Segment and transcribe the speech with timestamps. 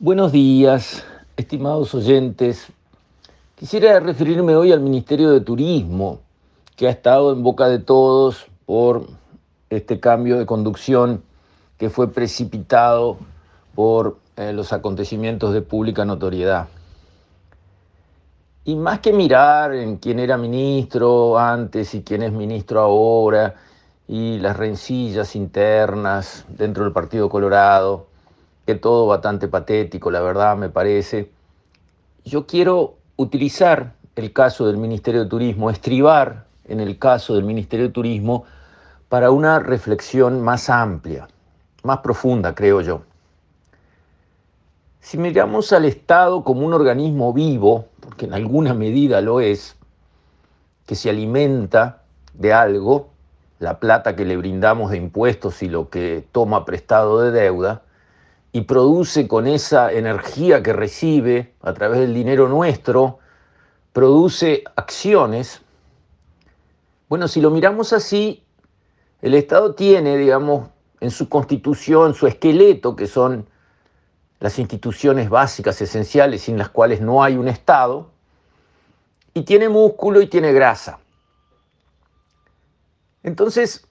[0.00, 1.04] Buenos días,
[1.36, 2.68] estimados oyentes.
[3.56, 6.20] Quisiera referirme hoy al Ministerio de Turismo,
[6.76, 9.08] que ha estado en boca de todos por
[9.70, 11.24] este cambio de conducción
[11.78, 13.16] que fue precipitado
[13.74, 16.68] por eh, los acontecimientos de pública notoriedad.
[18.64, 23.56] Y más que mirar en quién era ministro antes y quién es ministro ahora,
[24.06, 28.06] y las rencillas internas dentro del Partido Colorado,
[28.68, 31.30] que todo bastante patético, la verdad me parece.
[32.26, 37.86] Yo quiero utilizar el caso del Ministerio de Turismo, estribar en el caso del Ministerio
[37.86, 38.44] de Turismo
[39.08, 41.28] para una reflexión más amplia,
[41.82, 43.00] más profunda, creo yo.
[45.00, 49.76] Si miramos al Estado como un organismo vivo, porque en alguna medida lo es,
[50.84, 52.02] que se alimenta
[52.34, 53.08] de algo,
[53.60, 57.80] la plata que le brindamos de impuestos y lo que toma prestado de deuda,
[58.52, 63.18] y produce con esa energía que recibe a través del dinero nuestro,
[63.92, 65.60] produce acciones.
[67.08, 68.44] Bueno, si lo miramos así,
[69.20, 70.68] el Estado tiene, digamos,
[71.00, 73.46] en su constitución, su esqueleto, que son
[74.40, 78.10] las instituciones básicas, esenciales, sin las cuales no hay un Estado,
[79.34, 81.00] y tiene músculo y tiene grasa.
[83.22, 83.86] Entonces,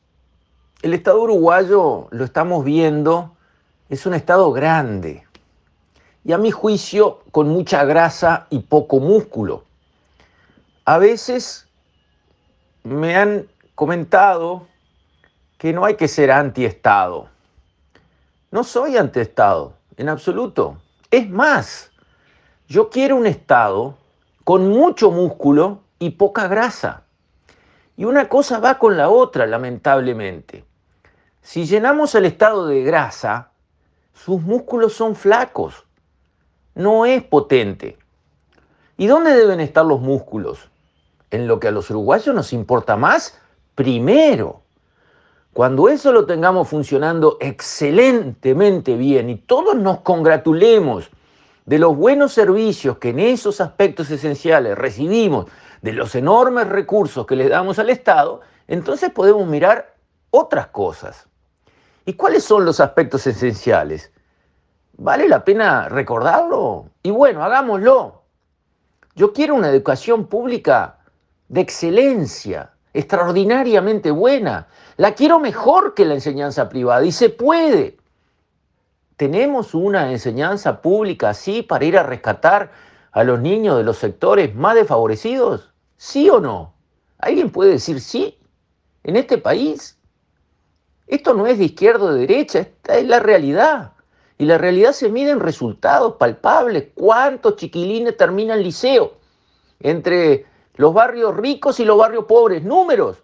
[0.82, 3.37] el Estado uruguayo lo estamos viendo
[3.90, 5.26] es un estado grande
[6.24, 9.64] y a mi juicio con mucha grasa y poco músculo.
[10.84, 11.68] A veces
[12.84, 14.68] me han comentado
[15.58, 17.30] que no hay que ser anti-Estado.
[18.52, 20.78] No soy anti-Estado, en absoluto.
[21.10, 21.92] Es más,
[22.68, 23.98] yo quiero un Estado
[24.44, 27.04] con mucho músculo y poca grasa.
[27.96, 30.66] Y una cosa va con la otra, lamentablemente.
[31.42, 33.52] Si llenamos el Estado de grasa,
[34.24, 35.86] sus músculos son flacos,
[36.76, 37.98] no es potente.
[38.98, 40.70] ¿Y dónde deben estar los músculos?
[41.30, 43.40] En lo que a los uruguayos nos importa más,
[43.76, 44.62] primero.
[45.54, 51.10] Cuando eso lo tengamos funcionando excelentemente bien y todos nos congratulemos
[51.66, 55.48] de los buenos servicios que en esos aspectos esenciales recibimos,
[55.82, 59.96] de los enormes recursos que le damos al Estado, entonces podemos mirar
[60.32, 61.28] otras cosas.
[62.06, 64.12] ¿Y cuáles son los aspectos esenciales?
[64.98, 66.90] ¿Vale la pena recordarlo?
[67.04, 68.24] Y bueno, hagámoslo.
[69.16, 70.98] Yo quiero una educación pública
[71.50, 74.68] de excelencia, extraordinariamente buena.
[74.98, 77.98] La quiero mejor que la enseñanza privada y se puede.
[79.18, 82.72] ¿Tenemos una enseñanza pública así para ir a rescatar
[83.12, 85.72] a los niños de los sectores más desfavorecidos?
[85.98, 86.74] ¿Sí o no?
[87.20, 88.40] ¿Alguien puede decir sí?
[89.04, 89.98] ¿En este país?
[91.06, 93.94] Esto no es de izquierda o de derecha, esta es la realidad.
[94.38, 96.90] Y la realidad se mide en resultados palpables.
[96.94, 99.14] ¿Cuántos chiquilines terminan liceo?
[99.80, 102.64] Entre los barrios ricos y los barrios pobres.
[102.64, 103.24] Números.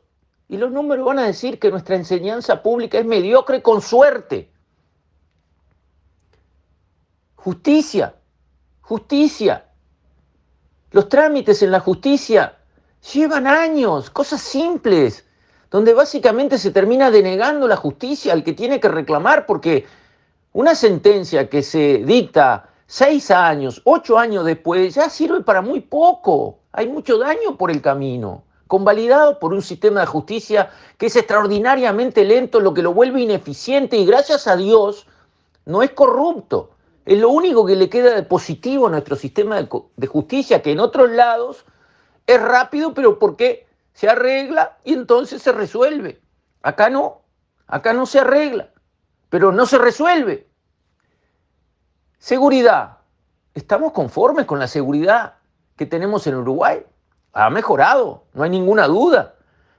[0.49, 4.49] Y los números van a decir que nuestra enseñanza pública es mediocre con suerte.
[7.35, 8.15] Justicia.
[8.81, 9.65] Justicia.
[10.91, 12.57] Los trámites en la justicia
[13.13, 15.25] llevan años, cosas simples
[15.73, 19.87] donde básicamente se termina denegando la justicia al que tiene que reclamar, porque
[20.53, 26.59] una sentencia que se dicta seis años, ocho años después, ya sirve para muy poco.
[26.71, 32.23] Hay mucho daño por el camino, convalidado por un sistema de justicia que es extraordinariamente
[32.23, 35.07] lento, lo que lo vuelve ineficiente y gracias a Dios
[35.65, 36.71] no es corrupto.
[37.05, 40.79] Es lo único que le queda de positivo a nuestro sistema de, justicia, que en
[40.79, 41.65] otros lados
[42.25, 43.65] es rápido, pero ¿por qué?
[43.93, 46.19] se arregla y entonces se resuelve.
[46.61, 47.21] Acá no,
[47.67, 48.69] acá no se arregla,
[49.33, 50.47] pero no se resuelve.
[52.19, 52.99] Seguridad.
[53.55, 55.37] ¿Estamos conformes con la seguridad
[55.75, 56.85] que tenemos en Uruguay?
[57.33, 59.33] Ha mejorado, no hay ninguna duda.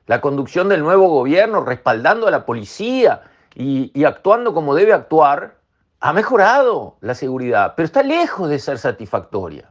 [0.09, 3.22] La conducción del nuevo gobierno, respaldando a la policía
[3.54, 5.59] y, actuando como debe actuar,
[6.00, 9.70] ha mejorado la seguridad, pero está lejos de ser satisfactoria.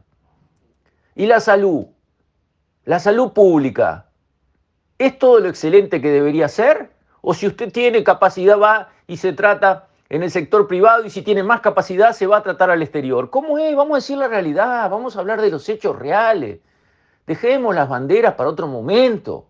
[1.14, 1.88] ¿Y la salud?
[2.86, 4.06] La salud pública,
[4.96, 6.90] ¿Es todo lo excelente que debería ser?
[7.20, 11.22] ¿O si usted tiene capacidad va y se trata en el sector privado y si
[11.22, 13.30] tiene más capacidad se va a tratar al exterior?
[13.30, 13.74] ¿Cómo es?
[13.74, 16.60] Vamos a decir la realidad, vamos a hablar de los hechos reales.
[17.26, 19.46] Dejemos las banderas para otro momento.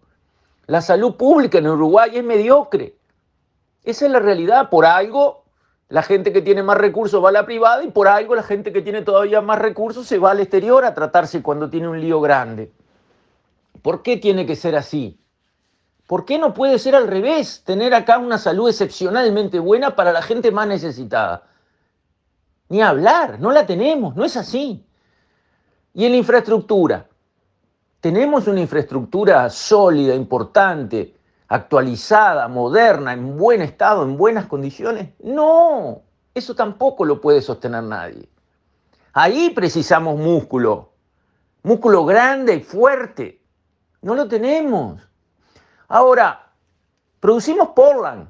[0.67, 2.97] La salud pública en Uruguay es mediocre.
[3.83, 4.71] Esa es la realidad.
[4.71, 5.45] Por algo,
[5.89, 8.73] la gente que tiene más recursos va a la privada y por algo la gente
[8.73, 12.21] que tiene todavía más recursos se va al exterior a tratarse cuando tiene un lío
[12.21, 12.73] grande.
[13.83, 15.19] ¿Por qué tiene que ser así?
[16.07, 17.63] ¿Por qué no puede ser al revés?
[17.65, 21.45] Tener acá una salud excepcionalmente buena para la gente más necesitada.
[22.69, 24.85] Ni hablar, no la tenemos, no es así.
[25.95, 27.07] Y en la infraestructura,
[28.01, 31.17] ¿tenemos una infraestructura sólida, importante,
[31.49, 35.11] actualizada, moderna, en buen estado, en buenas condiciones?
[35.23, 36.03] No,
[36.35, 38.29] eso tampoco lo puede sostener nadie.
[39.13, 40.93] Ahí precisamos músculo,
[41.63, 43.41] músculo grande y fuerte.
[44.03, 45.01] No lo tenemos.
[45.89, 46.47] Ahora,
[47.21, 48.29] producimos Portland.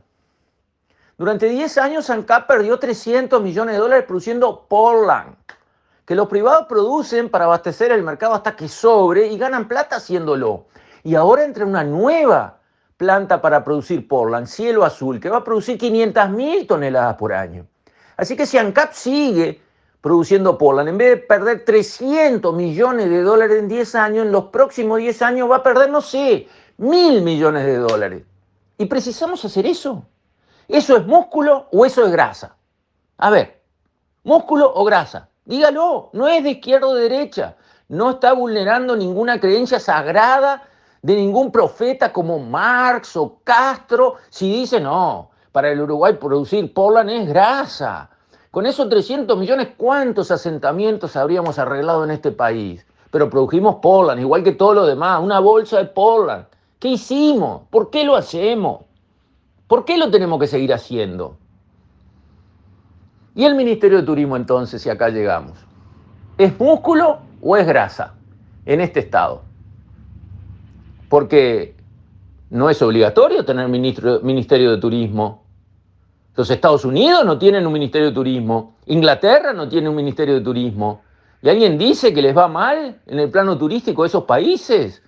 [1.17, 5.37] Durante 10 años ANCAP perdió 300 millones de dólares produciendo Portland,
[6.05, 10.67] que los privados producen para abastecer el mercado hasta que sobre y ganan plata haciéndolo.
[11.05, 12.59] Y ahora entra una nueva
[12.97, 17.67] planta para producir Portland, Cielo Azul, que va a producir 500 mil toneladas por año.
[18.17, 19.61] Así que si ANCAP sigue
[20.01, 24.45] produciendo Portland, en vez de perder 300 millones de dólares en 10 años, en los
[24.45, 28.25] próximos 10 años va a perder, no sé, mil millones de dólares.
[28.79, 30.05] Y precisamos hacer eso.
[30.69, 32.56] ¿Eso es músculo o eso es grasa?
[33.19, 33.62] A ver,
[34.23, 35.29] músculo o grasa.
[35.44, 37.56] Dígalo, no es de izquierda o de derecha.
[37.88, 40.62] No está vulnerando ninguna creencia sagrada
[41.03, 47.11] de ningún profeta como Marx o Castro si dice no, para el Uruguay producir Polan
[47.11, 48.09] es grasa.
[48.50, 52.87] Con esos 300 millones, ¿cuántos asentamientos habríamos arreglado en este país?
[53.11, 56.49] Pero produjimos Polan, igual que todo lo demás, una bolsa de Polan.
[56.84, 57.62] ¿Qué hicimos?
[57.70, 58.82] ¿Por qué lo hacemos?
[59.66, 61.38] ¿Por qué lo tenemos que seguir haciendo?
[63.34, 65.56] ¿Y el Ministerio de Turismo entonces, si acá llegamos?
[66.36, 68.12] ¿Es músculo o es grasa
[68.66, 69.44] en este estado?
[71.08, 71.75] Porque
[72.50, 75.42] no es obligatorio tener Ministerio de Turismo.
[76.36, 78.76] Los Estados Unidos no tienen un Ministerio de Turismo.
[78.84, 81.00] Inglaterra no tiene un Ministerio de Turismo.
[81.40, 85.02] ¿Y alguien dice que les va mal en el plano turístico de esos países?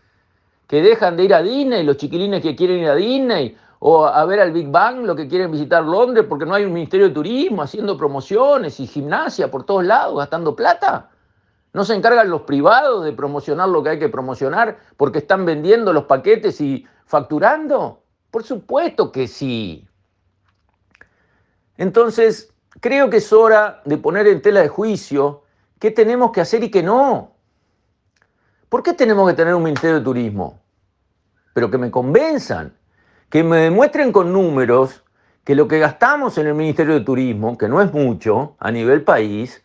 [0.66, 4.24] Que dejan de ir a Disney, los chiquilines que quieren ir a Disney, o a
[4.24, 7.14] ver al Big Bang, lo que quieren visitar Londres porque no hay un Ministerio de
[7.14, 11.10] Turismo haciendo promociones y gimnasia por todos lados, gastando plata.
[11.72, 15.92] ¿No se encargan los privados de promocionar lo que hay que promocionar porque están vendiendo
[15.92, 18.02] los paquetes y facturando?
[18.30, 19.86] Por supuesto que sí.
[21.76, 25.42] Entonces, creo que es hora de poner en tela de juicio
[25.78, 27.35] qué tenemos que hacer y qué no.
[28.68, 30.60] ¿Por qué tenemos que tener un Ministerio de Turismo?
[31.54, 32.76] Pero que me convenzan
[33.30, 35.04] que me demuestren con números
[35.44, 39.02] que lo que gastamos en el Ministerio de Turismo, que no es mucho a nivel
[39.02, 39.62] país,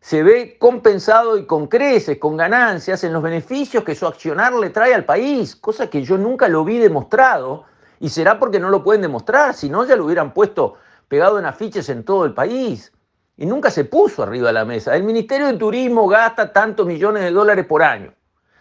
[0.00, 4.70] se ve compensado y con creces, con ganancias en los beneficios que su accionar le
[4.70, 7.64] trae al país, cosa que yo nunca lo vi demostrado,
[8.00, 10.74] y será porque no lo pueden demostrar, si no ya lo hubieran puesto
[11.08, 12.92] pegado en afiches en todo el país.
[13.36, 14.96] Y nunca se puso arriba de la mesa.
[14.96, 18.14] El Ministerio de Turismo gasta tantos millones de dólares por año,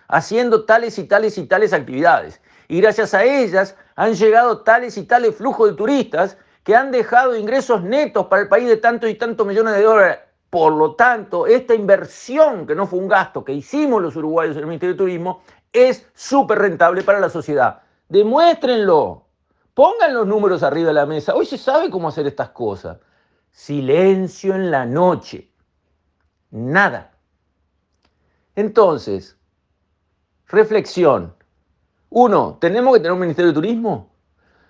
[0.08, 5.04] haciendo tales y tales y tales actividades y gracias a ellas han llegado tales y
[5.04, 9.16] tales flujos de turistas que han dejado ingresos netos para el país de tantos y
[9.16, 10.20] tantos millones de dólares.
[10.50, 14.62] Por lo tanto, esta inversión, que no fue un gasto que hicimos los uruguayos en
[14.62, 17.82] el Ministerio de Turismo, es súper rentable para la sociedad.
[18.10, 19.26] Demuéstrenlo.
[19.74, 21.36] Pongan los números arriba de la mesa.
[21.36, 22.98] Hoy se sabe cómo hacer estas cosas.
[23.56, 25.50] Silencio en la noche.
[26.52, 27.14] Nada.
[28.54, 29.38] Entonces,
[30.48, 31.34] reflexión.
[32.10, 34.14] Uno, tenemos que tener un ministerio de turismo.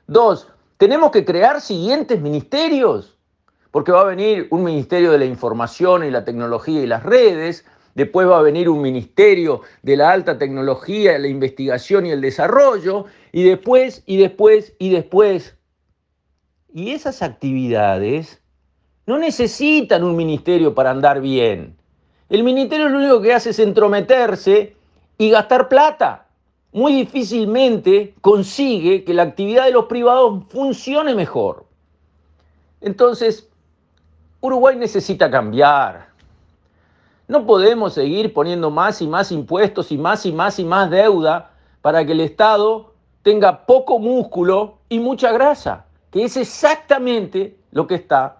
[0.06, 3.18] Dos, tenemos que crear siguientes ministerios,
[3.72, 7.66] porque va a venir un ministerio de la información y la tecnología y las redes,
[7.96, 13.06] después va a venir un ministerio de la alta tecnología, la investigación y el desarrollo,
[13.32, 15.58] y después, y después, y después.
[16.72, 18.45] Y esas actividades
[19.06, 21.76] no necesitan un ministerio para andar bien.
[22.30, 24.76] El ministerio lo único que hace es entrometerse
[25.18, 26.26] y gastar plata
[26.72, 31.66] muy difícilmente consigue que la actividad de los privados funcione mejor.
[32.82, 33.48] Entonces,
[34.42, 36.08] Uruguay necesita cambiar.
[37.28, 41.52] No podemos seguir poniendo más y más impuestos y más y más y más deuda
[41.82, 47.96] para que el Estado tenga poco músculo y mucha grasa, que es exactamente lo que
[47.96, 48.40] está